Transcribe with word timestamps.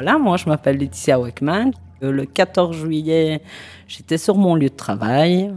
voilà, 0.00 0.16
moi 0.16 0.36
je 0.36 0.46
m'appelle 0.46 0.76
Laetitia 0.76 1.18
Weckman. 1.18 1.72
Euh, 2.04 2.12
le 2.12 2.24
14 2.24 2.76
juillet, 2.76 3.42
j'étais 3.88 4.16
sur 4.16 4.36
mon 4.36 4.54
lieu 4.54 4.68
de 4.68 4.76
travail. 4.76 5.52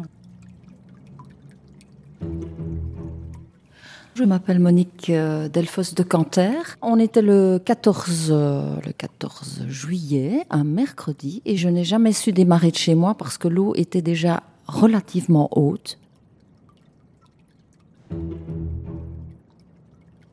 Je 4.16 4.24
m'appelle 4.24 4.58
Monique 4.58 5.12
euh, 5.12 5.48
Delfos 5.48 5.94
de 5.96 6.02
Canter. 6.02 6.58
On 6.82 6.98
était 6.98 7.22
le 7.22 7.62
14, 7.64 8.30
euh, 8.32 8.78
le 8.84 8.92
14 8.94 9.68
juillet, 9.68 10.44
un 10.50 10.64
mercredi, 10.64 11.44
et 11.46 11.56
je 11.56 11.70
n'ai 11.70 11.84
jamais 11.84 12.12
su 12.12 12.34
démarrer 12.34 12.72
de 12.72 12.78
chez 12.78 12.96
moi 12.96 13.14
parce 13.14 13.38
que 13.38 13.48
l'eau 13.48 13.76
était 13.76 14.02
déjà 14.02 14.42
relativement 14.66 15.50
haute. 15.56 16.00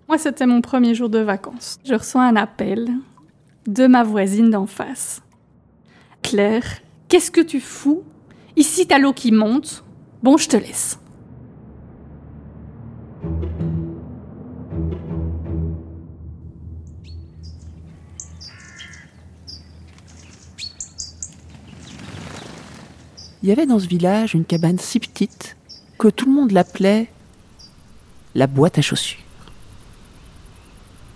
Moi, 0.09 0.17
c'était 0.17 0.47
mon 0.47 0.62
premier 0.62 0.95
jour 0.95 1.11
de 1.11 1.19
vacances. 1.19 1.79
Je 1.84 1.93
reçois 1.93 2.23
un 2.23 2.37
appel 2.37 2.89
de 3.69 3.87
ma 3.87 4.03
voisine 4.03 4.51
d'en 4.51 4.67
face. 4.67 5.23
Claire, 6.23 6.65
qu'est-ce 7.07 7.31
que 7.31 7.43
tu 7.43 7.61
fous? 7.61 8.03
Ici, 8.57 8.87
t'as 8.87 8.99
l'eau 8.99 9.13
qui 9.13 9.31
monte. 9.31 9.85
Bon, 10.23 10.37
je 10.39 10.49
te 10.49 10.57
laisse. 10.57 10.99
Il 23.43 23.48
y 23.48 23.53
avait 23.53 23.67
dans 23.67 23.79
ce 23.79 23.87
village 23.87 24.35
une 24.35 24.45
cabane 24.45 24.79
si 24.79 24.98
petite 24.98 25.57
que 25.98 26.09
tout 26.09 26.27
le 26.27 26.33
monde 26.33 26.53
l'appelait 26.53 27.11
la 28.35 28.47
boîte 28.47 28.79
à 28.79 28.83
chaussures. 28.83 29.20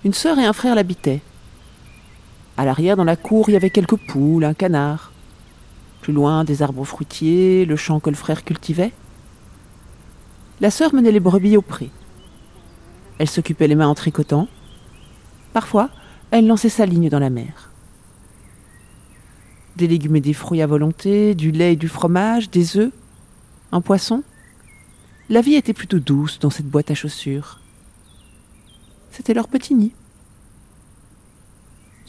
Une 0.05 0.15
sœur 0.15 0.39
et 0.39 0.45
un 0.45 0.53
frère 0.53 0.75
l'habitaient. 0.75 1.23
À 2.57 2.65
l'arrière, 2.65 2.97
dans 2.97 3.05
la 3.05 3.17
cour, 3.17 3.49
il 3.49 3.53
y 3.53 3.57
avait 3.57 3.71
quelques 3.71 3.97
poules, 3.97 4.45
un 4.45 4.55
canard. 4.55 5.13
Plus 6.03 6.13
loin, 6.13 6.45
des 6.45 6.63
arbres 6.63 6.85
fruitiers, 6.85 7.65
le 7.65 7.77
champ 7.77 8.01
que 8.01 8.11
le 8.11 8.17
frère 8.17 8.45
cultivait. 8.45 8.93
La 10.61 10.71
sœur 10.71 10.95
menait 10.95 11.13
les 11.13 11.21
brebis 11.21 11.57
au 11.57 11.63
pré. 11.63 11.91
Elle 13.19 13.29
s'occupait 13.29 13.69
les 13.69 13.75
mains 13.75 13.89
en 13.89 13.95
tricotant. 13.95 14.49
Parfois, 15.53 15.91
elle 16.31 16.47
lançait 16.47 16.69
sa 16.69 16.87
ligne 16.87 17.09
dans 17.09 17.19
la 17.19 17.31
mer. 17.31 17.71
Des 19.77 19.87
légumes 19.87 20.17
et 20.17 20.21
des 20.21 20.35
fruits 20.35 20.63
à 20.63 20.67
volonté, 20.67 21.35
du 21.35 21.51
lait 21.51 21.75
et 21.75 21.77
du 21.77 21.89
fromage, 21.89 22.51
des 22.51 22.77
œufs, 22.77 22.93
un 23.71 23.81
poisson. 23.81 24.23
La 25.31 25.41
vie 25.41 25.55
était 25.55 25.73
plutôt 25.73 25.99
douce 25.99 26.39
dans 26.39 26.51
cette 26.51 26.67
boîte 26.67 26.91
à 26.91 26.95
chaussures. 26.95 27.61
C'était 29.11 29.35
leur 29.35 29.49
petit 29.49 29.75
nid. 29.75 29.93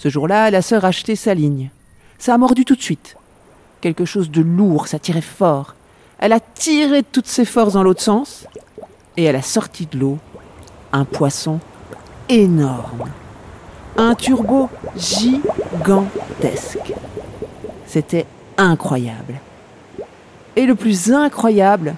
Ce 0.03 0.09
jour-là, 0.09 0.51
la 0.51 0.61
sœur 0.61 0.83
a 0.83 0.89
acheté 0.89 1.15
sa 1.15 1.33
ligne. 1.33 1.69
Ça 2.17 2.33
a 2.33 2.37
mordu 2.37 2.65
tout 2.65 2.75
de 2.75 2.81
suite. 2.81 3.15
Quelque 3.79 4.03
chose 4.03 4.29
de 4.29 4.41
lourd, 4.41 4.89
ça 4.89 4.99
tirait 4.99 5.21
fort. 5.21 5.75
Elle 6.19 6.33
a 6.33 6.41
tiré 6.41 7.03
toutes 7.03 7.27
ses 7.27 7.45
forces 7.45 7.71
dans 7.71 7.83
l'autre 7.83 8.01
sens 8.01 8.45
et 9.15 9.23
elle 9.23 9.37
a 9.37 9.41
sorti 9.41 9.85
de 9.85 9.97
l'eau 9.97 10.17
un 10.91 11.05
poisson 11.05 11.61
énorme. 12.27 13.11
Un 13.95 14.13
turbo 14.15 14.69
gigantesque. 14.97 16.93
C'était 17.87 18.25
incroyable. 18.57 19.39
Et 20.57 20.65
le 20.65 20.75
plus 20.75 21.13
incroyable, 21.13 21.95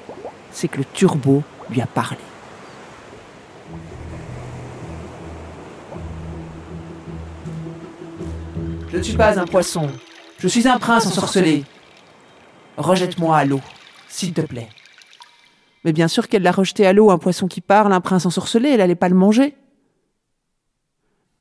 c'est 0.51 0.67
que 0.67 0.77
le 0.77 0.85
turbo 0.93 1.41
lui 1.71 1.81
a 1.81 1.87
parlé. 1.87 2.19
Je 8.95 8.99
ne 8.99 9.03
suis 9.03 9.17
pas 9.17 9.37
un 9.37 9.45
poisson. 9.45 9.91
Je 10.39 10.47
suis 10.47 10.69
un 10.69 10.79
prince 10.79 11.05
ensorcelé. 11.05 11.65
Rejette-moi 12.77 13.35
à 13.35 13.43
l'eau, 13.43 13.59
s'il 14.07 14.31
te 14.31 14.39
plaît. 14.39 14.69
Mais 15.83 15.91
bien 15.91 16.07
sûr 16.07 16.29
qu'elle 16.29 16.43
l'a 16.43 16.53
rejeté 16.53 16.87
à 16.87 16.93
l'eau, 16.93 17.11
un 17.11 17.17
poisson 17.17 17.49
qui 17.49 17.59
parle, 17.59 17.91
un 17.91 17.99
prince 17.99 18.25
ensorcelé, 18.25 18.69
elle 18.69 18.77
n'allait 18.77 18.95
pas 18.95 19.09
le 19.09 19.15
manger. 19.15 19.57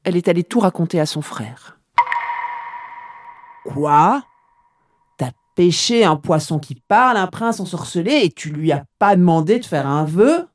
Elle 0.02 0.16
est 0.16 0.26
allée 0.26 0.42
tout 0.42 0.58
raconter 0.58 0.98
à 0.98 1.06
son 1.06 1.22
frère. 1.22 1.78
Quoi? 3.64 4.24
T'as 5.16 5.30
pêché 5.54 6.04
un 6.04 6.16
poisson 6.16 6.58
qui 6.58 6.74
parle, 6.74 7.18
un 7.18 7.28
prince 7.28 7.60
ensorcelé, 7.60 8.22
et 8.24 8.32
tu 8.32 8.50
lui 8.50 8.72
as 8.72 8.84
pas 8.98 9.14
demandé 9.14 9.60
de 9.60 9.64
faire 9.64 9.86
un 9.86 10.04
vœu? 10.04 10.48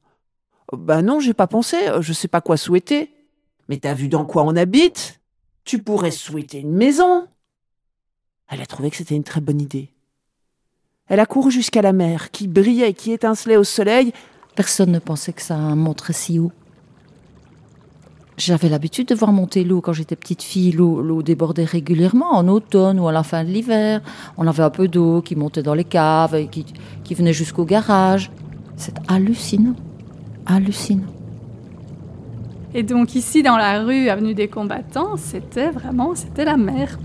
Ben 0.73 1.01
non, 1.01 1.21
j'ai 1.21 1.33
pas 1.33 1.47
pensé, 1.47 1.77
je 2.01 2.11
sais 2.11 2.27
pas 2.27 2.41
quoi 2.41 2.57
souhaiter. 2.57 3.13
Mais 3.69 3.77
t'as 3.77 3.93
vu 3.93 4.09
dans 4.09 4.25
quoi 4.25 4.43
on 4.43 4.57
habite? 4.57 5.18
Tu 5.69 5.77
pourrais 5.77 6.09
souhaiter 6.09 6.61
une 6.61 6.73
maison. 6.73 7.27
Elle 8.49 8.59
a 8.59 8.65
trouvé 8.65 8.89
que 8.89 8.95
c'était 8.95 9.13
une 9.13 9.23
très 9.23 9.39
bonne 9.39 9.61
idée. 9.61 9.93
Elle 11.05 11.19
a 11.19 11.27
couru 11.27 11.51
jusqu'à 11.51 11.83
la 11.83 11.93
mer, 11.93 12.31
qui 12.31 12.47
brillait, 12.47 12.93
qui 12.93 13.11
étincelait 13.11 13.55
au 13.55 13.63
soleil. 13.63 14.11
Personne 14.55 14.91
ne 14.91 14.97
pensait 14.97 15.31
que 15.31 15.43
ça 15.43 15.55
montrait 15.55 16.13
si 16.13 16.39
haut. 16.39 16.51
J'avais 18.35 18.67
l'habitude 18.67 19.09
de 19.09 19.13
voir 19.13 19.31
monter 19.31 19.63
l'eau 19.63 19.79
quand 19.79 19.93
j'étais 19.93 20.15
petite 20.15 20.41
fille. 20.41 20.71
L'eau 20.71 21.21
débordait 21.21 21.65
régulièrement 21.65 22.31
en 22.31 22.47
automne 22.47 22.99
ou 22.99 23.07
à 23.07 23.11
la 23.11 23.21
fin 23.21 23.43
de 23.43 23.51
l'hiver. 23.51 24.01
On 24.37 24.47
avait 24.47 24.63
un 24.63 24.71
peu 24.71 24.87
d'eau 24.87 25.21
qui 25.21 25.35
montait 25.35 25.61
dans 25.61 25.75
les 25.75 25.83
caves 25.83 26.33
et 26.33 26.47
qui, 26.47 26.65
qui 27.03 27.13
venait 27.13 27.31
jusqu'au 27.31 27.65
garage. 27.65 28.31
C'est 28.75 28.95
hallucinant. 29.07 29.75
Hallucinant. 30.47 31.18
Et 32.73 32.83
donc 32.83 33.15
ici, 33.15 33.41
dans 33.41 33.57
la 33.57 33.81
rue, 33.83 34.09
avenue 34.09 34.33
des 34.35 34.47
combattants, 34.47 35.17
c'était 35.17 35.69
vraiment, 35.71 36.13
c'était 36.13 36.45
la 36.45 36.55
mer. 36.57 36.99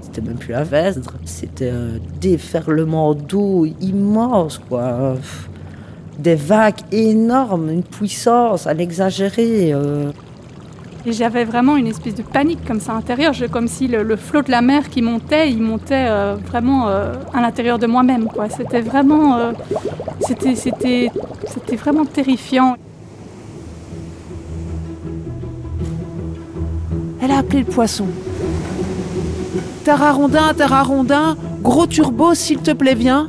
C'était 0.00 0.20
même 0.20 0.36
plus 0.36 0.52
la 0.52 0.62
Vesdre, 0.62 1.14
c'était 1.24 1.70
un 1.70 1.98
déferlement 2.20 3.14
d'eau 3.14 3.66
immense, 3.80 4.58
quoi. 4.68 5.14
Des 6.18 6.34
vagues 6.36 6.80
énormes, 6.92 7.70
une 7.70 7.82
puissance 7.82 8.66
à 8.66 8.74
l'exagérer. 8.74 9.72
euh. 9.72 10.12
Et 11.04 11.10
j'avais 11.12 11.44
vraiment 11.44 11.76
une 11.76 11.88
espèce 11.88 12.14
de 12.14 12.22
panique 12.22 12.64
comme 12.64 12.78
ça 12.78 12.92
intérieure, 12.92 13.32
Je- 13.32 13.46
comme 13.46 13.66
si 13.66 13.88
le, 13.88 14.04
le 14.04 14.14
flot 14.14 14.42
de 14.42 14.50
la 14.52 14.60
mer 14.62 14.88
qui 14.88 15.02
montait, 15.02 15.50
il 15.50 15.60
montait 15.60 16.06
euh, 16.08 16.36
vraiment 16.46 16.88
euh, 16.88 17.14
à 17.34 17.40
l'intérieur 17.40 17.78
de 17.80 17.86
moi-même. 17.88 18.26
quoi. 18.26 18.48
C'était 18.48 18.82
vraiment, 18.82 19.36
euh, 19.36 19.52
c'était, 20.20 20.54
c'était, 20.54 21.10
c'était 21.46 21.74
vraiment 21.76 22.04
terrifiant. 22.04 22.76
Elle 27.22 27.30
a 27.30 27.38
appelé 27.38 27.60
le 27.60 27.66
poisson. 27.66 28.08
Tararondin, 29.84 30.52
tararondin, 30.54 31.36
gros 31.60 31.86
turbo, 31.86 32.34
s'il 32.34 32.58
te 32.58 32.72
plaît, 32.72 32.96
viens. 32.96 33.28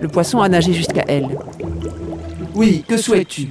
Le 0.00 0.08
poisson 0.08 0.40
a 0.40 0.48
nagé 0.48 0.72
jusqu'à 0.72 1.04
elle. 1.06 1.36
Oui, 2.54 2.82
que 2.88 2.96
souhaites-tu? 2.96 3.48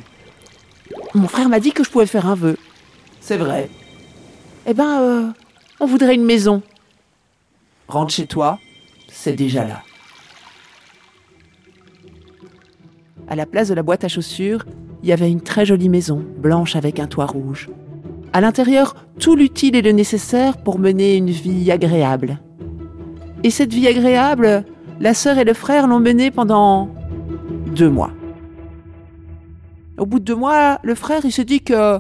Mon 1.14 1.28
frère 1.28 1.50
m'a 1.50 1.60
dit 1.60 1.72
que 1.72 1.84
je 1.84 1.92
pouvais 1.92 2.08
faire 2.08 2.26
un 2.26 2.34
vœu. 2.34 2.58
C'est 3.22 3.38
vrai. 3.38 3.70
Eh 4.66 4.74
ben, 4.74 5.00
euh, 5.00 5.30
on 5.80 5.86
voudrait 5.86 6.16
une 6.16 6.26
maison. 6.26 6.64
Rentre 7.88 8.12
chez 8.12 8.26
toi, 8.26 8.58
c'est 9.08 9.34
déjà 9.34 9.66
là. 9.66 9.84
À 13.28 13.36
la 13.36 13.46
place 13.46 13.68
de 13.68 13.76
la 13.76 13.84
boîte 13.84 14.04
à 14.04 14.08
chaussures, 14.08 14.66
il 15.04 15.10
y 15.10 15.12
avait 15.12 15.30
une 15.30 15.42
très 15.42 15.64
jolie 15.64 15.90
maison, 15.90 16.26
blanche 16.38 16.76
avec 16.76 17.00
un 17.00 17.06
toit 17.06 17.28
rouge. 17.28 17.70
À 18.35 18.41
l'intérieur, 18.41 18.96
tout 19.18 19.38
l'utile 19.38 19.78
et 19.78 19.81
le 19.81 19.94
nécessaire 19.94 20.57
pour 20.57 20.78
mener 20.78 21.16
une 21.16 21.29
vie 21.29 21.72
agréable. 21.72 22.41
Et 23.46 23.50
cette 23.50 23.73
vie 23.73 23.88
agréable, 23.88 24.66
la 25.00 25.13
sœur 25.13 25.38
et 25.38 25.46
le 25.46 25.53
frère 25.53 25.88
l'ont 25.88 26.01
menée 26.01 26.32
pendant 26.32 26.90
deux 27.73 27.90
mois. 27.90 28.11
Au 29.97 30.05
bout 30.05 30.20
de 30.20 30.26
deux 30.26 30.35
mois, 30.35 30.79
le 30.84 30.96
frère, 30.96 31.22
il 31.23 31.32
s'est 31.32 31.46
dit 31.46 31.61
que 31.61 31.97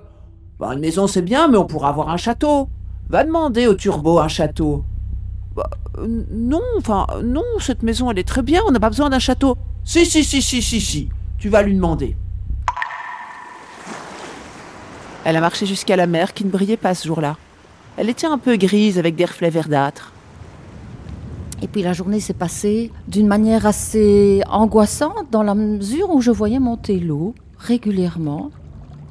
bah, 0.59 0.73
une 0.73 0.81
maison 0.81 1.07
c'est 1.07 1.21
bien, 1.21 1.47
mais 1.47 1.55
on 1.55 1.63
pourra 1.63 1.87
avoir 1.87 2.09
un 2.09 2.17
château. 2.17 2.67
Va 3.07 3.23
demander 3.23 3.67
au 3.67 3.73
turbo 3.73 4.19
un 4.19 4.27
château. 4.27 4.83
Bah, 5.55 5.69
non, 6.05 6.59
non, 7.23 7.45
cette 7.59 7.81
maison 7.81 8.11
elle 8.11 8.19
est 8.19 8.27
très 8.27 8.41
bien, 8.41 8.61
on 8.67 8.71
n'a 8.71 8.81
pas 8.81 8.89
besoin 8.89 9.09
d'un 9.09 9.19
château. 9.19 9.55
Si, 9.85 10.05
si, 10.05 10.25
si, 10.25 10.41
si, 10.41 10.61
si, 10.61 10.81
si, 10.81 11.07
tu 11.37 11.47
vas 11.47 11.61
lui 11.61 11.75
demander. 11.75 12.17
Elle 15.25 15.37
a 15.37 15.41
marché 15.41 15.65
jusqu'à 15.65 15.95
la 15.95 16.05
mer 16.05 16.35
qui 16.35 16.45
ne 16.45 16.51
brillait 16.51 16.77
pas 16.77 16.93
ce 16.93 17.07
jour-là. 17.07 17.35
Elle 17.97 18.09
était 18.09 18.27
un 18.27 18.37
peu 18.37 18.57
grise 18.57 18.99
avec 18.99 19.15
des 19.15 19.25
reflets 19.25 19.49
verdâtres. 19.49 20.13
Et 21.63 21.67
puis 21.67 21.81
la 21.81 21.93
journée 21.93 22.19
s'est 22.19 22.35
passée 22.35 22.91
d'une 23.07 23.25
manière 23.25 23.65
assez 23.65 24.43
angoissante 24.47 25.25
dans 25.31 25.41
la 25.41 25.55
mesure 25.55 26.11
où 26.11 26.21
je 26.21 26.29
voyais 26.29 26.59
monter 26.59 26.99
l'eau 26.99 27.33
régulièrement. 27.57 28.51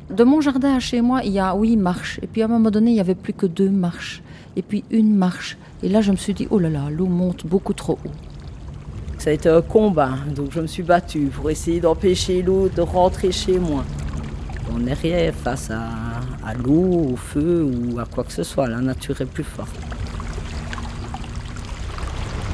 De 0.08 0.22
mon 0.22 0.40
jardin 0.40 0.76
à 0.76 0.78
chez 0.78 1.00
moi, 1.00 1.22
il 1.24 1.32
y 1.32 1.40
a 1.40 1.52
huit 1.56 1.76
marches. 1.76 2.20
Et 2.22 2.28
puis 2.28 2.42
à 2.42 2.44
un 2.44 2.48
moment 2.48 2.70
donné, 2.70 2.92
il 2.92 2.94
n'y 2.94 3.00
avait 3.00 3.16
plus 3.16 3.32
que 3.32 3.46
deux 3.46 3.70
marches. 3.70 4.22
Et 4.54 4.62
puis 4.62 4.84
une 4.92 5.16
marche. 5.16 5.58
Et 5.82 5.88
là, 5.88 6.00
je 6.00 6.12
me 6.12 6.16
suis 6.16 6.32
dit, 6.32 6.46
oh 6.52 6.60
là 6.60 6.70
là, 6.70 6.90
l'eau 6.90 7.06
monte 7.06 7.44
beaucoup 7.44 7.72
trop 7.72 7.98
haut. 8.04 8.10
Ça 9.18 9.30
a 9.30 9.32
été 9.32 9.48
un 9.48 9.62
combat, 9.62 10.12
donc 10.32 10.52
je 10.52 10.60
me 10.60 10.68
suis 10.68 10.84
battue 10.84 11.26
pour 11.34 11.50
essayer 11.50 11.80
d'empêcher 11.80 12.40
l'eau 12.40 12.68
de 12.68 12.82
rentrer 12.82 13.32
chez 13.32 13.58
moi. 13.58 13.84
On 14.72 14.86
est 14.86 14.94
rien 14.94 15.32
face 15.32 15.70
à, 15.70 15.88
à 16.46 16.54
l'eau, 16.54 17.12
au 17.12 17.16
feu 17.16 17.64
ou 17.64 17.98
à 17.98 18.04
quoi 18.04 18.24
que 18.24 18.32
ce 18.32 18.42
soit. 18.42 18.68
La 18.68 18.80
nature 18.80 19.20
est 19.20 19.26
plus 19.26 19.44
forte. 19.44 19.74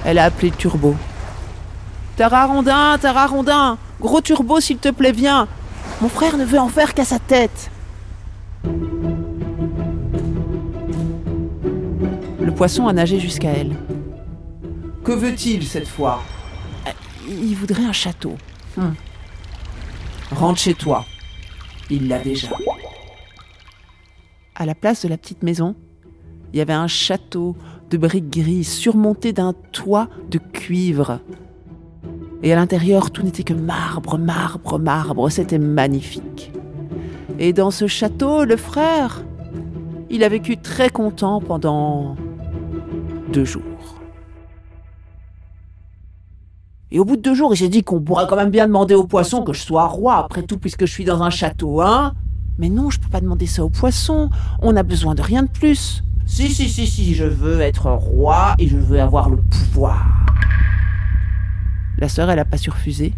Elle 0.04 0.18
a 0.18 0.24
appelé 0.24 0.50
Turbo. 0.50 0.96
Tara 2.16 2.46
Rondin, 2.46 2.98
Tara 2.98 3.26
Rondin, 3.26 3.78
gros 4.00 4.20
Turbo 4.20 4.60
s'il 4.60 4.78
te 4.78 4.90
plaît, 4.90 5.12
viens. 5.12 5.48
Mon 6.00 6.08
frère 6.08 6.36
ne 6.36 6.44
veut 6.44 6.58
en 6.58 6.68
faire 6.68 6.94
qu'à 6.94 7.04
sa 7.04 7.18
tête. 7.18 7.70
Le 12.40 12.52
poisson 12.54 12.88
a 12.88 12.92
nagé 12.92 13.20
jusqu'à 13.20 13.50
elle. 13.50 13.76
Que 15.04 15.12
veut-il 15.12 15.66
cette 15.66 15.88
fois? 15.88 16.22
Il 17.28 17.54
voudrait 17.54 17.84
un 17.84 17.92
château. 17.92 18.36
Rentre 20.32 20.60
chez 20.60 20.74
toi. 20.74 21.04
Il 21.90 22.08
l'a 22.08 22.18
déjà. 22.18 22.48
À 24.54 24.66
la 24.66 24.74
place 24.74 25.02
de 25.02 25.08
la 25.08 25.18
petite 25.18 25.42
maison, 25.42 25.74
il 26.52 26.58
y 26.58 26.62
avait 26.62 26.72
un 26.72 26.86
château 26.86 27.56
de 27.90 27.96
briques 27.96 28.30
grises 28.30 28.70
surmonté 28.70 29.32
d'un 29.32 29.54
toit 29.72 30.08
de 30.30 30.38
cuivre. 30.38 31.20
Et 32.42 32.52
à 32.52 32.56
l'intérieur, 32.56 33.10
tout 33.10 33.22
n'était 33.22 33.42
que 33.42 33.54
marbre, 33.54 34.18
marbre, 34.18 34.78
marbre. 34.78 35.28
C'était 35.30 35.58
magnifique. 35.58 36.52
Et 37.38 37.52
dans 37.52 37.70
ce 37.70 37.86
château, 37.86 38.44
le 38.44 38.56
frère, 38.56 39.24
il 40.10 40.24
a 40.24 40.28
vécu 40.28 40.56
très 40.56 40.90
content 40.90 41.40
pendant 41.40 42.16
deux 43.32 43.44
jours. 43.44 43.69
Et 46.92 46.98
au 46.98 47.04
bout 47.04 47.16
de 47.16 47.22
deux 47.22 47.34
jours, 47.34 47.56
s'est 47.56 47.68
dit 47.68 47.84
qu'on 47.84 48.00
pourrait 48.00 48.26
quand 48.28 48.36
même 48.36 48.50
bien 48.50 48.66
demander 48.66 48.94
au 48.94 49.04
poisson 49.04 49.42
que 49.42 49.52
je 49.52 49.60
sois 49.60 49.86
roi, 49.86 50.16
après 50.16 50.42
tout, 50.42 50.58
puisque 50.58 50.86
je 50.86 50.92
suis 50.92 51.04
dans 51.04 51.22
un 51.22 51.30
château, 51.30 51.80
hein 51.80 52.14
Mais 52.58 52.68
non, 52.68 52.90
je 52.90 52.98
peux 52.98 53.08
pas 53.08 53.20
demander 53.20 53.46
ça 53.46 53.64
au 53.64 53.68
poisson. 53.68 54.28
On 54.60 54.76
a 54.76 54.82
besoin 54.82 55.14
de 55.14 55.22
rien 55.22 55.44
de 55.44 55.48
plus. 55.48 56.02
Si, 56.26 56.48
si, 56.48 56.68
si, 56.68 56.86
si, 56.86 57.14
je 57.14 57.24
veux 57.24 57.60
être 57.60 57.90
roi 57.90 58.54
et 58.58 58.66
je 58.66 58.76
veux 58.76 59.00
avoir 59.00 59.30
le 59.30 59.36
pouvoir. 59.36 60.06
La 61.98 62.08
sœur, 62.08 62.30
elle 62.30 62.38
a 62.38 62.44
pas 62.44 62.56
su 62.56 62.70
refuser. 62.70 63.12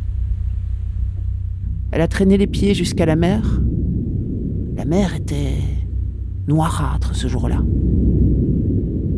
Elle 1.93 2.01
a 2.01 2.09
traîné 2.09 2.37
les 2.37 2.47
pieds 2.47 2.75
jusqu'à 2.75 3.07
la 3.07 3.17
mer. 3.17 3.61
La 4.77 4.85
mer 4.85 5.15
était 5.15 5.59
noirâtre 6.47 7.15
ce 7.15 7.29
jour-là. 7.29 7.59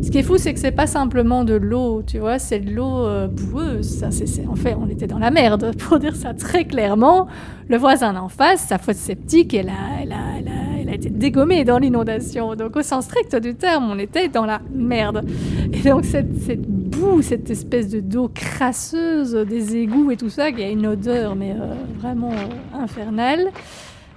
Ce 0.05 0.11
qui 0.11 0.19
est 0.19 0.23
fou, 0.23 0.37
c'est 0.37 0.53
que 0.53 0.59
c'est 0.59 0.71
pas 0.71 0.85
simplement 0.85 1.43
de 1.43 1.55
l'eau, 1.55 2.03
tu 2.05 2.19
vois, 2.19 2.37
c'est 2.37 2.59
de 2.59 2.71
l'eau 2.71 3.07
euh, 3.07 3.27
boueuse. 3.27 3.89
Ça, 3.89 4.11
c'est, 4.11 4.45
en 4.45 4.53
fait, 4.53 4.75
on 4.79 4.87
était 4.87 5.07
dans 5.07 5.17
la 5.17 5.31
merde, 5.31 5.75
pour 5.79 5.97
dire 5.97 6.15
ça 6.15 6.35
très 6.35 6.65
clairement. 6.65 7.25
Le 7.69 7.77
voisin 7.77 8.13
d'en 8.13 8.29
face, 8.29 8.67
sa 8.67 8.77
fosse 8.77 8.97
sceptique, 8.97 9.55
elle 9.55 9.69
a, 9.69 10.03
elle 10.03 10.11
a, 10.11 10.17
elle 10.37 10.47
a, 10.47 10.79
elle 10.79 10.89
a 10.89 10.93
été 10.93 11.09
dégommée 11.09 11.63
dans 11.63 11.79
l'inondation. 11.79 12.53
Donc, 12.53 12.75
au 12.75 12.83
sens 12.83 13.05
strict 13.05 13.35
du 13.37 13.55
terme, 13.55 13.89
on 13.89 13.97
était 13.97 14.27
dans 14.27 14.45
la 14.45 14.61
merde. 14.71 15.25
Et 15.73 15.89
donc, 15.89 16.05
cette, 16.05 16.39
cette 16.39 16.67
boue, 16.67 17.23
cette 17.23 17.49
espèce 17.49 17.89
de 17.89 17.99
d'eau 17.99 18.29
crasseuse 18.31 19.33
des 19.33 19.75
égouts 19.75 20.11
et 20.11 20.17
tout 20.17 20.29
ça, 20.29 20.51
qui 20.51 20.61
a 20.61 20.69
une 20.69 20.85
odeur, 20.85 21.35
mais 21.35 21.53
euh, 21.53 21.73
vraiment 21.99 22.31
euh, 22.31 22.79
infernale, 22.79 23.47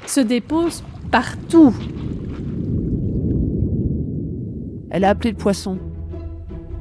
se 0.05 0.20
dépose 0.20 0.85
partout. 1.11 1.73
Elle 4.90 5.05
a 5.05 5.11
appelé 5.11 5.31
le 5.31 5.37
poisson. 5.37 5.79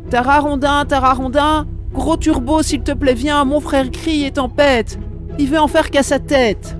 Tara 0.10 0.40
Rondin, 0.40 0.86
Tara 0.86 1.14
Rondin, 1.14 1.68
gros 1.92 2.18
turbo, 2.18 2.64
s'il 2.64 2.82
te 2.82 2.94
plaît, 2.94 3.14
viens, 3.14 3.44
mon 3.44 3.60
frère 3.60 3.92
crie 3.92 4.24
et 4.24 4.32
tempête. 4.32 5.00
Il 5.38 5.50
veut 5.50 5.60
en 5.60 5.68
faire 5.68 5.92
qu'à 5.92 6.04
sa 6.04 6.20
tête. 6.20 6.78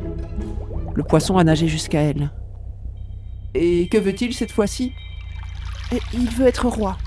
Le 0.96 1.04
poisson 1.04 1.38
a 1.38 1.44
nagé 1.44 1.68
jusqu'à 1.68 2.02
elle. 2.02 2.32
Et 3.54 3.88
que 3.90 3.98
veut-il 3.98 4.34
cette 4.34 4.52
fois-ci? 4.52 4.94
Il 6.14 6.30
veut 6.30 6.48
être 6.48 6.68
roi. 6.68 6.98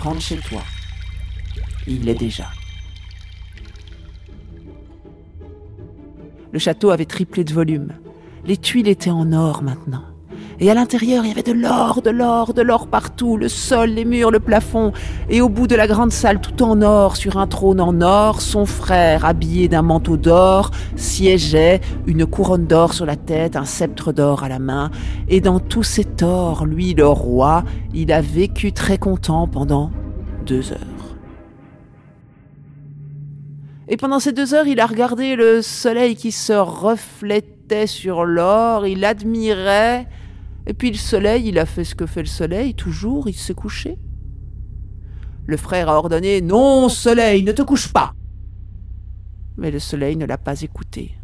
Rentre 0.00 0.20
chez 0.20 0.38
toi. 0.38 0.60
Il 1.86 2.04
l'est 2.04 2.14
déjà. 2.14 2.46
Le 6.50 6.58
château 6.58 6.90
avait 6.90 7.04
triplé 7.04 7.44
de 7.44 7.52
volume. 7.52 7.92
Les 8.44 8.56
tuiles 8.56 8.88
étaient 8.88 9.10
en 9.10 9.32
or 9.32 9.62
maintenant. 9.62 10.04
Et 10.60 10.72
à 10.72 10.74
l'intérieur, 10.74 11.24
il 11.24 11.28
y 11.28 11.30
avait 11.30 11.44
de 11.44 11.52
l'or, 11.52 12.02
de 12.02 12.10
l'or, 12.10 12.52
de 12.52 12.62
l'or 12.62 12.88
partout, 12.88 13.36
le 13.36 13.48
sol, 13.48 13.90
les 13.90 14.04
murs, 14.04 14.32
le 14.32 14.40
plafond. 14.40 14.92
Et 15.28 15.40
au 15.40 15.48
bout 15.48 15.68
de 15.68 15.76
la 15.76 15.86
grande 15.86 16.10
salle, 16.10 16.40
tout 16.40 16.64
en 16.64 16.82
or, 16.82 17.16
sur 17.16 17.38
un 17.38 17.46
trône 17.46 17.80
en 17.80 18.00
or, 18.00 18.40
son 18.40 18.66
frère, 18.66 19.24
habillé 19.24 19.68
d'un 19.68 19.82
manteau 19.82 20.16
d'or, 20.16 20.72
siégeait, 20.96 21.80
une 22.06 22.26
couronne 22.26 22.66
d'or 22.66 22.92
sur 22.92 23.06
la 23.06 23.14
tête, 23.14 23.54
un 23.54 23.64
sceptre 23.64 24.12
d'or 24.12 24.42
à 24.42 24.48
la 24.48 24.58
main. 24.58 24.90
Et 25.28 25.40
dans 25.40 25.60
tout 25.60 25.84
cet 25.84 26.24
or, 26.24 26.66
lui, 26.66 26.92
le 26.92 27.06
roi, 27.06 27.62
il 27.94 28.10
a 28.10 28.20
vécu 28.20 28.72
très 28.72 28.98
content 28.98 29.46
pendant 29.46 29.92
deux 30.44 30.72
heures. 30.72 30.78
Et 33.86 33.96
pendant 33.96 34.18
ces 34.18 34.32
deux 34.32 34.54
heures, 34.54 34.66
il 34.66 34.80
a 34.80 34.86
regardé 34.86 35.36
le 35.36 35.62
soleil 35.62 36.16
qui 36.16 36.32
se 36.32 36.52
reflétait 36.52 37.86
sur 37.86 38.24
l'or, 38.24 38.86
il 38.86 39.04
admirait, 39.04 40.08
et 40.68 40.74
puis 40.74 40.90
le 40.90 40.98
soleil, 40.98 41.48
il 41.48 41.58
a 41.58 41.64
fait 41.64 41.82
ce 41.82 41.94
que 41.94 42.04
fait 42.04 42.20
le 42.20 42.28
soleil, 42.28 42.74
toujours, 42.74 43.26
il 43.26 43.34
s'est 43.34 43.54
couché. 43.54 43.98
Le 45.46 45.56
frère 45.56 45.88
a 45.88 45.96
ordonné 45.96 46.42
Non, 46.42 46.90
soleil, 46.90 47.42
ne 47.42 47.52
te 47.52 47.62
couche 47.62 47.88
pas. 47.88 48.12
Mais 49.56 49.70
le 49.70 49.78
soleil 49.78 50.16
ne 50.16 50.26
l'a 50.26 50.36
pas 50.36 50.60
écouté. 50.60 51.14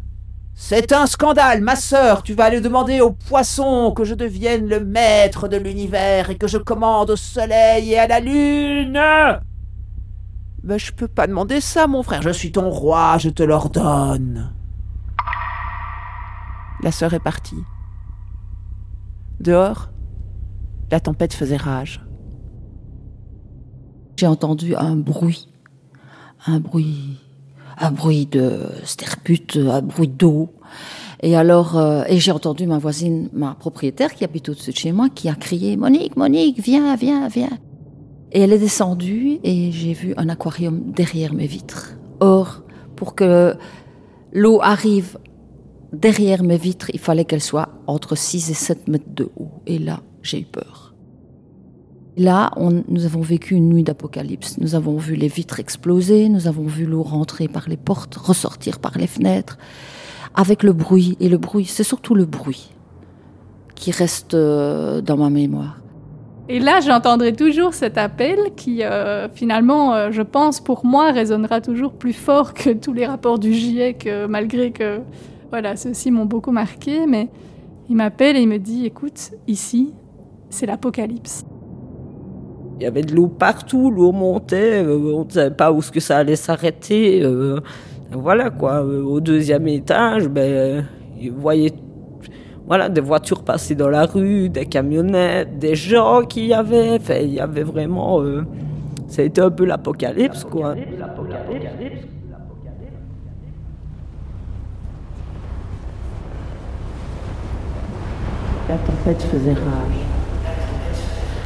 C'est 0.55 0.93
un 0.93 1.05
scandale, 1.05 1.61
ma 1.61 1.75
sœur. 1.75 2.23
Tu 2.23 2.33
vas 2.33 2.45
aller 2.45 2.59
demander 2.59 3.01
au 3.01 3.11
poisson 3.11 3.91
que 3.91 4.03
je 4.03 4.15
devienne 4.15 4.67
le 4.67 4.83
maître 4.83 5.47
de 5.47 5.57
l'univers 5.57 6.31
et 6.31 6.37
que 6.37 6.47
je 6.47 6.57
commande 6.57 7.11
au 7.11 7.15
soleil 7.15 7.91
et 7.91 7.99
à 7.99 8.07
la 8.07 8.19
lune. 8.19 8.99
Ben, 10.63 10.79
je 10.79 10.91
peux 10.91 11.07
pas 11.07 11.27
demander 11.27 11.61
ça, 11.61 11.85
mon 11.85 12.01
frère. 12.01 12.23
Je 12.23 12.31
suis 12.31 12.51
ton 12.51 12.71
roi, 12.71 13.19
je 13.19 13.29
te 13.29 13.43
l'ordonne. 13.43 14.55
La 16.81 16.91
sœur 16.91 17.13
est 17.13 17.19
partie. 17.19 17.63
Dehors, 19.45 19.89
la 20.89 20.99
tempête 20.99 21.31
faisait 21.31 21.55
rage. 21.55 22.03
J'ai 24.17 24.25
entendu 24.25 24.75
un 24.75 24.95
bruit, 24.95 25.49
un 26.47 26.59
bruit, 26.59 27.19
un 27.77 27.91
bruit 27.91 28.25
de 28.25 28.71
sterpute, 28.83 29.57
un 29.57 29.83
bruit 29.83 30.07
d'eau. 30.07 30.49
Et 31.21 31.35
alors, 31.35 31.77
euh, 31.77 32.05
et 32.07 32.17
j'ai 32.17 32.31
entendu 32.31 32.65
ma 32.65 32.79
voisine, 32.79 33.29
ma 33.33 33.53
propriétaire 33.53 34.15
qui 34.15 34.23
habite 34.23 34.49
au-dessus 34.49 34.71
de 34.71 34.77
chez 34.77 34.91
moi, 34.91 35.09
qui 35.13 35.29
a 35.29 35.35
crié 35.35 35.77
Monique, 35.77 36.17
Monique, 36.17 36.59
viens, 36.59 36.95
viens, 36.95 37.27
viens. 37.27 37.59
Et 38.31 38.41
elle 38.41 38.51
est 38.51 38.57
descendue 38.57 39.37
et 39.43 39.71
j'ai 39.71 39.93
vu 39.93 40.15
un 40.17 40.27
aquarium 40.27 40.91
derrière 40.91 41.35
mes 41.35 41.45
vitres. 41.45 41.91
Or, 42.19 42.63
pour 42.95 43.13
que 43.13 43.55
l'eau 44.33 44.59
arrive 44.63 45.19
derrière 45.95 46.43
mes 46.43 46.57
vitres, 46.57 46.91
il 46.93 46.99
fallait 46.99 47.25
qu'elle 47.25 47.41
soit 47.41 47.69
entre 47.87 48.15
6 48.15 48.51
et 48.51 48.53
7 48.53 48.87
mètres 48.87 49.13
de 49.13 49.29
haut. 49.37 49.51
Et 49.65 49.79
là, 49.79 50.01
j'ai 50.21 50.41
eu 50.41 50.45
peur. 50.45 50.93
Là, 52.17 52.51
nous 52.87 53.05
avons 53.05 53.21
vécu 53.21 53.55
une 53.55 53.67
nuit 53.67 53.83
d'apocalypse. 53.83 54.57
Nous 54.59 54.75
avons 54.75 54.97
vu 54.97 55.15
les 55.15 55.27
vitres 55.27 55.59
exploser, 55.59 56.29
nous 56.29 56.47
avons 56.47 56.65
vu 56.65 56.85
l'eau 56.85 57.03
rentrer 57.03 57.47
par 57.49 57.67
les 57.67 57.75
portes, 57.75 58.15
ressortir 58.15 58.79
par 58.79 58.97
les 58.97 59.07
fenêtres, 59.07 59.57
avec 60.33 60.63
le 60.63 60.71
bruit. 60.71 61.17
Et 61.19 61.27
le 61.27 61.37
bruit, 61.37 61.65
c'est 61.65 61.83
surtout 61.83 62.15
le 62.15 62.25
bruit 62.25 62.71
qui 63.75 63.91
reste 63.91 64.33
euh, 64.33 65.01
dans 65.01 65.17
ma 65.17 65.29
mémoire. 65.29 65.77
Et 66.47 66.59
là, 66.59 66.79
j'entendrai 66.79 67.33
toujours 67.33 67.73
cet 67.73 67.97
appel 67.97 68.37
qui, 68.55 68.83
euh, 68.83 69.27
finalement, 69.29 69.93
euh, 69.93 70.11
je 70.11 70.21
pense, 70.21 70.61
pour 70.61 70.85
moi, 70.85 71.11
résonnera 71.11 71.59
toujours 71.59 71.91
plus 71.93 72.13
fort 72.13 72.53
que 72.53 72.69
tous 72.69 72.93
les 72.93 73.05
rapports 73.05 73.39
du 73.39 73.51
GIEC, 73.51 74.07
malgré 74.29 74.71
que, 74.71 75.01
voilà, 75.55 75.77
ceux-ci 75.77 76.11
m'ont 76.11 76.25
beaucoup 76.25 76.51
marqué. 76.51 77.07
Mais 77.07 77.29
il 77.89 77.95
m'appelle 77.95 78.35
et 78.35 78.41
il 78.41 78.47
me 78.49 78.57
dit, 78.59 78.85
écoute, 78.85 79.31
ici, 79.47 79.93
c'est 80.49 80.65
l'apocalypse. 80.65 81.45
Il 82.77 82.83
y 82.83 82.85
avait 82.85 83.03
de 83.03 83.15
l'eau 83.15 83.27
partout, 83.29 83.89
l'eau 83.89 84.11
montait, 84.11 84.83
euh, 84.83 85.13
on 85.15 85.23
ne 85.23 85.29
savait 85.29 85.55
pas 85.55 85.71
où 85.71 85.81
ce 85.81 85.91
que 85.93 86.01
ça 86.01 86.17
allait 86.17 86.35
s'arrêter. 86.35 87.23
euh, 87.23 87.61
voilà 88.11 88.49
quoi, 88.49 88.83
Euh, 88.83 89.01
au 89.01 89.21
deuxième 89.21 89.65
étage, 89.69 90.27
ben, 90.27 90.85
vous 91.21 91.39
voyez 91.39 91.71
voilà, 92.67 92.89
des 92.89 92.99
voitures 92.99 93.43
passer 93.43 93.75
dans 93.75 93.89
la 93.89 94.05
rue, 94.05 94.49
des 94.49 94.65
camionnettes, 94.65 95.57
des 95.57 95.75
gens 95.75 96.23
qui 96.27 96.47
y 96.47 96.53
avaient. 96.53 96.97
Enfin, 96.99 97.19
il 97.21 97.33
y 97.33 97.39
avait 97.39 97.63
vraiment. 97.63 98.21
euh, 98.21 98.43
ça 99.07 99.21
a 99.21 99.25
été 99.25 99.39
un 99.39 99.51
peu 99.51 99.63
l'apocalypse 99.65 100.43
quoi. 100.43 100.75
La 108.67 108.77
tempête 108.77 109.21
faisait 109.21 109.53
rage. 109.53 109.95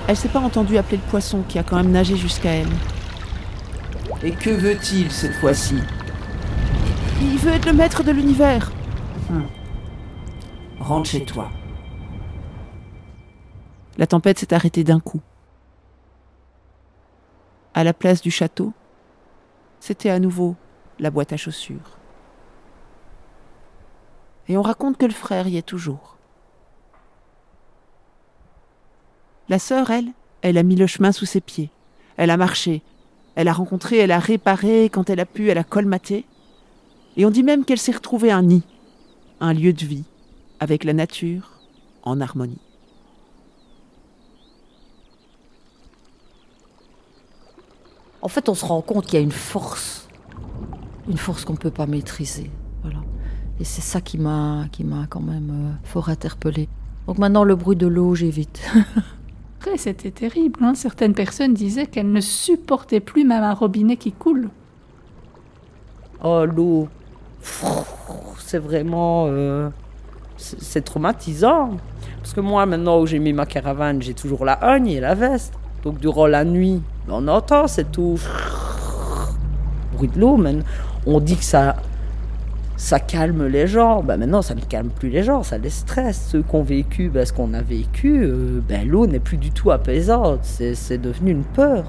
Elle 0.07 0.15
s'est 0.15 0.29
pas 0.29 0.39
entendue 0.39 0.77
appeler 0.77 0.97
le 0.97 1.09
poisson 1.09 1.43
qui 1.47 1.59
a 1.59 1.63
quand 1.63 1.75
même 1.75 1.91
nagé 1.91 2.15
jusqu'à 2.15 2.51
elle. 2.51 2.69
Et 4.23 4.31
que 4.31 4.49
veut-il 4.49 5.11
cette 5.11 5.35
fois-ci? 5.35 5.75
Il 7.21 7.37
veut 7.37 7.51
être 7.51 7.65
le 7.65 7.73
maître 7.73 8.03
de 8.03 8.11
l'univers. 8.11 8.71
Rentre 10.79 11.09
chez 11.09 11.25
toi. 11.25 11.49
La 13.97 14.07
tempête 14.07 14.39
s'est 14.39 14.53
arrêtée 14.53 14.85
d'un 14.85 15.01
coup. 15.01 15.21
À 17.73 17.83
la 17.83 17.93
place 17.93 18.21
du 18.21 18.31
château, 18.31 18.73
c'était 19.81 20.09
à 20.09 20.19
nouveau 20.19 20.55
la 20.99 21.11
boîte 21.11 21.33
à 21.33 21.37
chaussures. 21.37 21.97
Et 24.47 24.57
on 24.57 24.61
raconte 24.61 24.97
que 24.97 25.05
le 25.05 25.13
frère 25.13 25.47
y 25.47 25.57
est 25.57 25.61
toujours. 25.61 26.18
La 29.49 29.57
sœur, 29.57 29.89
elle, 29.89 30.13
elle 30.43 30.59
a 30.59 30.63
mis 30.63 30.75
le 30.75 30.85
chemin 30.85 31.11
sous 31.11 31.25
ses 31.25 31.41
pieds. 31.41 31.71
Elle 32.17 32.29
a 32.29 32.37
marché. 32.37 32.83
Elle 33.35 33.47
a 33.47 33.53
rencontré, 33.53 33.97
elle 33.97 34.11
a 34.11 34.19
réparé, 34.19 34.89
quand 34.91 35.09
elle 35.09 35.19
a 35.19 35.25
pu, 35.25 35.49
elle 35.49 35.57
a 35.57 35.63
colmaté. 35.63 36.25
Et 37.17 37.25
on 37.25 37.31
dit 37.31 37.43
même 37.43 37.65
qu'elle 37.65 37.79
s'est 37.79 37.91
retrouvée 37.91 38.31
un 38.31 38.43
nid, 38.43 38.63
un 39.39 39.53
lieu 39.53 39.73
de 39.73 39.85
vie, 39.85 40.03
avec 40.59 40.83
la 40.83 40.93
nature, 40.93 41.59
en 42.03 42.21
harmonie. 42.21 42.61
En 48.21 48.27
fait, 48.27 48.49
on 48.49 48.53
se 48.53 48.65
rend 48.65 48.81
compte 48.81 49.05
qu'il 49.05 49.15
y 49.15 49.17
a 49.17 49.21
une 49.21 49.31
force, 49.31 50.07
une 51.07 51.17
force 51.17 51.45
qu'on 51.45 51.53
ne 51.53 51.57
peut 51.57 51.71
pas 51.71 51.87
maîtriser. 51.87 52.51
Voilà. 52.83 52.99
Et 53.59 53.63
c'est 53.63 53.81
ça 53.81 53.99
qui 54.01 54.17
m'a, 54.17 54.67
quand 55.09 55.21
même 55.21 55.49
euh, 55.49 55.87
fort 55.87 56.09
interpellée. 56.09 56.69
Donc 57.07 57.17
maintenant, 57.17 57.43
le 57.43 57.55
bruit 57.55 57.77
de 57.77 57.87
l'eau, 57.87 58.13
j'évite. 58.13 58.61
C'était 59.77 60.11
terrible. 60.11 60.59
hein. 60.63 60.73
Certaines 60.75 61.13
personnes 61.13 61.53
disaient 61.53 61.85
qu'elles 61.85 62.11
ne 62.11 62.21
supportaient 62.21 62.99
plus 62.99 63.23
même 63.25 63.43
un 63.43 63.53
robinet 63.53 63.97
qui 63.97 64.11
coule. 64.11 64.49
Oh, 66.23 66.45
l'eau. 66.45 66.87
C'est 68.39 68.59
vraiment. 68.59 69.25
euh, 69.27 69.69
c'est 70.37 70.83
traumatisant. 70.83 71.71
Parce 72.17 72.33
que 72.33 72.41
moi, 72.41 72.65
maintenant 72.65 72.99
où 72.99 73.05
j'ai 73.05 73.19
mis 73.19 73.33
ma 73.33 73.45
caravane, 73.45 74.01
j'ai 74.01 74.13
toujours 74.13 74.45
la 74.45 74.59
hogne 74.61 74.87
et 74.87 74.99
la 74.99 75.15
veste. 75.15 75.53
Donc, 75.83 75.99
durant 75.99 76.27
la 76.27 76.43
nuit, 76.43 76.81
on 77.07 77.27
entend 77.27 77.67
c'est 77.67 77.91
tout. 77.91 78.19
bruit 79.93 80.09
de 80.09 80.19
l'eau. 80.19 80.37
On 81.05 81.19
dit 81.19 81.37
que 81.37 81.43
ça. 81.43 81.77
Ça 82.79 83.01
calme 83.01 83.45
les 83.47 83.67
gens. 83.67 84.01
Ben 84.03 84.15
maintenant, 84.15 84.41
ça 84.41 84.55
ne 84.55 84.61
calme 84.61 84.87
plus 84.87 85.09
les 85.09 85.21
gens, 85.21 85.43
ça 85.43 85.57
les 85.57 85.69
stresse. 85.69 86.29
Ceux 86.31 86.43
qui 86.43 86.55
ont 86.55 86.63
vécu 86.63 87.09
ben, 87.09 87.25
ce 87.25 87.33
qu'on 87.33 87.53
a 87.53 87.61
vécu, 87.61 88.23
euh, 88.23 88.61
ben, 88.65 88.87
l'eau 88.87 89.05
n'est 89.05 89.19
plus 89.19 89.35
du 89.35 89.51
tout 89.51 89.69
apaisante. 89.69 90.39
C'est 90.45 90.97
devenu 90.97 91.31
une 91.31 91.43
peur. 91.43 91.83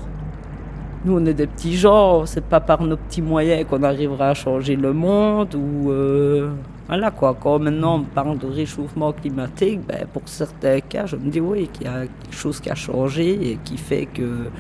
Nous, 1.04 1.16
on 1.16 1.24
est 1.26 1.32
des 1.32 1.46
petits 1.46 1.76
gens, 1.76 2.26
c'est 2.26 2.44
pas 2.44 2.58
par 2.58 2.82
nos 2.82 2.96
petits 2.96 3.22
moyens 3.22 3.68
qu'on 3.68 3.84
arrivera 3.84 4.30
à 4.30 4.34
changer 4.34 4.74
le 4.74 4.92
monde 4.92 5.54
ou. 5.54 5.92
euh, 5.92 6.50
voilà 6.88 7.12
quoi. 7.12 7.36
Quand 7.40 7.60
maintenant 7.60 8.00
on 8.00 8.02
parle 8.02 8.36
de 8.38 8.48
réchauffement 8.48 9.12
climatique, 9.12 9.80
ben, 9.86 10.06
pour 10.12 10.22
certains 10.26 10.80
cas, 10.80 11.06
je 11.06 11.14
me 11.14 11.30
dis 11.30 11.40
oui, 11.40 11.68
qu'il 11.72 11.86
y 11.86 11.88
a 11.88 12.00
quelque 12.00 12.34
chose 12.34 12.58
qui 12.58 12.68
a 12.68 12.74
changé 12.74 13.52
et 13.52 13.58
qui 13.64 13.76
fait 13.76 14.06
que 14.06 14.50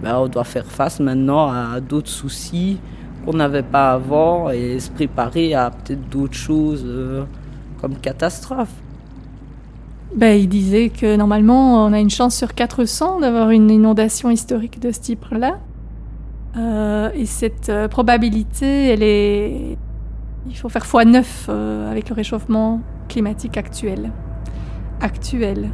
ben, 0.00 0.16
on 0.16 0.28
doit 0.28 0.44
faire 0.44 0.64
face 0.66 1.00
maintenant 1.00 1.50
à 1.50 1.80
d'autres 1.80 2.08
soucis 2.08 2.78
qu'on 3.24 3.34
n'avait 3.34 3.62
pas 3.62 3.92
avant 3.92 4.50
et 4.50 4.78
se 4.80 4.90
préparer 4.90 5.54
à 5.54 5.70
peut-être 5.70 6.08
d'autres 6.08 6.34
choses 6.34 6.84
euh, 6.86 7.24
comme 7.80 7.96
catastrophe. 7.96 8.72
Ben, 10.14 10.38
il 10.38 10.48
disait 10.48 10.90
que 10.90 11.16
normalement, 11.16 11.86
on 11.86 11.92
a 11.92 11.98
une 11.98 12.10
chance 12.10 12.36
sur 12.36 12.54
400 12.54 13.20
d'avoir 13.20 13.50
une 13.50 13.70
inondation 13.70 14.30
historique 14.30 14.78
de 14.80 14.90
ce 14.90 15.00
type-là. 15.00 15.58
Euh, 16.56 17.10
et 17.14 17.24
cette 17.24 17.70
euh, 17.70 17.88
probabilité, 17.88 18.88
elle 18.88 19.02
est. 19.02 19.78
Il 20.48 20.56
faut 20.56 20.68
faire 20.68 20.84
x9 20.84 21.24
euh, 21.48 21.90
avec 21.90 22.10
le 22.10 22.14
réchauffement 22.14 22.80
climatique 23.08 23.56
actuel. 23.56 24.10
Actuel. 25.00 25.70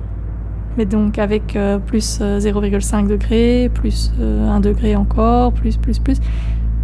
Mais 0.76 0.86
donc 0.86 1.18
avec 1.18 1.58
plus 1.86 2.18
euh, 2.20 2.38
0,5 2.38 3.08
degré, 3.08 3.68
plus 3.74 4.12
euh, 4.20 4.48
1 4.48 4.60
degré 4.60 4.94
encore, 4.94 5.52
plus, 5.52 5.76
plus, 5.76 5.98
plus. 5.98 6.18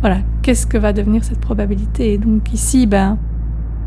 Voilà, 0.04 0.18
qu'est-ce 0.42 0.66
que 0.66 0.76
va 0.76 0.92
devenir 0.92 1.25
cette 1.25 1.40
probabilité 1.40 2.12
Et 2.12 2.18
donc 2.18 2.52
ici, 2.52 2.87
ben, 2.87 3.16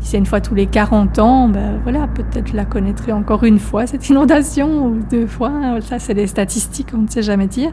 si 0.00 0.08
c'est 0.08 0.18
une 0.18 0.26
fois 0.26 0.40
tous 0.40 0.56
les 0.56 0.66
40 0.66 1.20
ans, 1.20 1.48
ben 1.48 1.78
voilà, 1.84 2.08
peut-être 2.08 2.54
la 2.54 2.64
connaîtrai 2.64 3.12
encore 3.12 3.44
une 3.44 3.60
fois, 3.60 3.86
cette 3.86 4.08
inondation, 4.10 4.86
ou 4.86 4.98
deux 5.08 5.28
fois. 5.28 5.80
Ça, 5.80 6.00
c'est 6.00 6.14
des 6.14 6.26
statistiques, 6.26 6.88
on 6.92 7.02
ne 7.02 7.06
sait 7.06 7.22
jamais 7.22 7.46
dire. 7.46 7.70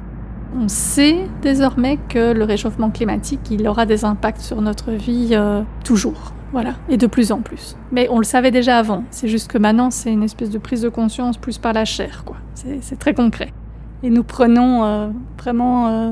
On 0.56 0.68
sait 0.68 1.25
désormais 1.42 1.98
que 2.08 2.34
le 2.34 2.44
réchauffement 2.44 2.92
climatique, 2.92 3.40
il 3.50 3.68
aura 3.68 3.88
des 3.88 4.06
impacts 4.06 4.42
sur 4.42 4.62
notre 4.62 4.92
vie 4.92 5.30
euh, 5.32 5.64
toujours. 5.84 6.34
Voilà, 6.52 6.75
et 6.88 6.98
de 6.98 7.08
plus 7.08 7.32
en 7.32 7.40
plus. 7.40 7.75
Mais 7.92 8.08
on 8.12 8.20
le 8.20 8.25
savait 8.25 8.52
déjà 8.52 8.78
avant, 8.78 9.06
c'est 9.10 9.28
juste 9.28 9.52
que 9.52 9.58
maintenant, 9.58 9.90
c'est 9.90 10.14
une 10.14 10.22
espèce 10.22 10.52
de 10.52 10.60
prise 10.60 10.84
de 10.84 10.90
conscience 10.90 11.38
plus 11.38 11.58
par 11.58 11.74
la 11.74 11.84
chair, 11.84 12.22
quoi. 12.24 12.38
C'est 12.54 12.78
c'est 12.84 13.00
très 13.00 13.16
concret. 13.16 13.52
Et 14.04 14.12
nous 14.12 14.24
prenons 14.24 14.84
euh, 14.84 15.08
vraiment 15.40 15.88
euh, 15.88 16.12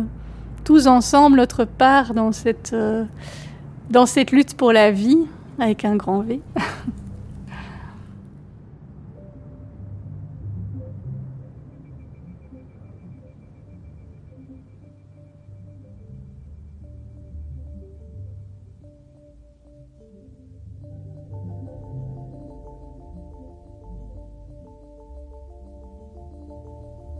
tous 0.64 0.88
ensemble 0.88 1.38
notre 1.38 1.66
part 1.66 2.14
dans 2.14 2.32
cette, 2.32 2.72
euh, 2.74 3.06
dans 3.90 4.06
cette 4.06 4.32
lutte 4.32 4.56
pour 4.56 4.72
la 4.72 4.92
vie, 4.92 5.20
avec 5.60 5.86
un 5.86 5.96
grand 5.96 6.22
V. 6.22 6.42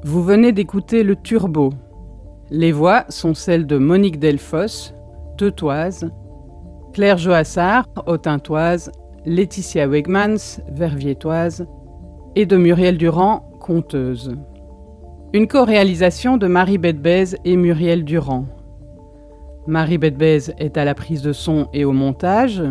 Vous 0.06 0.22
venez 0.22 0.52
d'écouter 0.52 1.04
le 1.04 1.16
Turbo. 1.16 1.72
Les 2.56 2.72
voix 2.72 3.06
sont 3.10 3.34
celles 3.34 3.66
de 3.66 3.80
Monique 3.80 4.20
Delfos, 4.20 4.94
Teutoise, 5.40 6.12
Claire 6.94 7.18
Joassard, 7.18 7.88
Autintoise, 8.06 8.92
Laetitia 9.26 9.88
Wegmans, 9.88 10.62
Verviétoise, 10.72 11.66
et 12.36 12.46
de 12.46 12.56
Muriel 12.56 13.00
Durand, 13.00 13.50
conteuse. 13.60 14.36
Une 15.34 15.48
co-réalisation 15.48 16.38
de 16.38 16.46
Marie 16.46 16.78
Bedbez 16.78 17.38
et 17.44 17.58
Muriel 17.58 18.06
Durand. 18.06 18.46
Marie 19.66 19.98
Bedbez 19.98 20.54
est 20.60 20.78
à 20.78 20.86
la 20.86 20.94
prise 20.94 21.24
de 21.24 21.34
son 21.34 21.70
et 21.74 21.86
au 21.86 21.92
montage. 21.92 22.62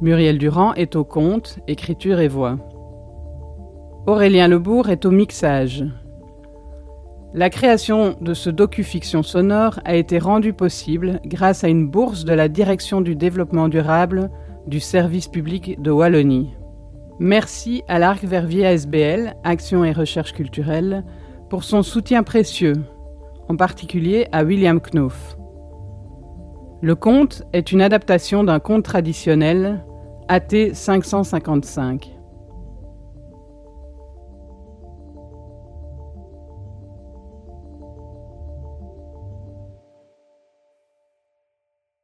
Muriel 0.00 0.38
Durand 0.38 0.74
est 0.74 0.94
au 0.94 1.02
conte, 1.02 1.58
écriture 1.66 2.20
et 2.20 2.28
voix. 2.28 2.56
Aurélien 4.06 4.46
Lebourg 4.46 4.90
est 4.90 5.06
au 5.06 5.10
mixage. 5.10 5.84
La 7.36 7.50
création 7.50 8.16
de 8.22 8.32
ce 8.32 8.48
docu-fiction 8.48 9.22
sonore 9.22 9.78
a 9.84 9.94
été 9.94 10.18
rendue 10.18 10.54
possible 10.54 11.20
grâce 11.26 11.64
à 11.64 11.68
une 11.68 11.86
bourse 11.86 12.24
de 12.24 12.32
la 12.32 12.48
Direction 12.48 13.02
du 13.02 13.14
développement 13.14 13.68
durable 13.68 14.30
du 14.66 14.80
service 14.80 15.28
public 15.28 15.78
de 15.82 15.90
Wallonie. 15.90 16.54
Merci 17.18 17.82
à 17.88 17.98
l'Arc 17.98 18.24
Verviers 18.24 18.66
ASBL, 18.66 19.34
Action 19.44 19.84
et 19.84 19.92
Recherche 19.92 20.32
culturelle, 20.32 21.04
pour 21.50 21.62
son 21.62 21.82
soutien 21.82 22.22
précieux, 22.22 22.72
en 23.50 23.56
particulier 23.56 24.28
à 24.32 24.42
William 24.42 24.80
Knopf. 24.80 25.36
Le 26.80 26.94
conte 26.94 27.42
est 27.52 27.70
une 27.70 27.82
adaptation 27.82 28.44
d'un 28.44 28.60
conte 28.60 28.84
traditionnel, 28.84 29.84
AT 30.28 30.72
555. 30.72 32.15